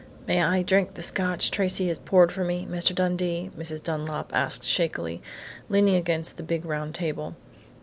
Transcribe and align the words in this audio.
"May 0.25 0.41
I 0.41 0.63
drink 0.63 0.95
the 0.95 1.03
Scotch 1.03 1.51
Tracey 1.51 1.87
has 1.89 1.99
poured 1.99 2.31
for 2.31 2.43
me, 2.43 2.67
Mr. 2.67 2.95
Dundee?" 2.95 3.51
Mrs. 3.55 3.83
Dunlap 3.83 4.33
asked 4.33 4.63
shakily, 4.63 5.21
leaning 5.69 5.93
against 5.93 6.37
the 6.37 6.41
big 6.41 6.65
round 6.65 6.95
table. 6.95 7.35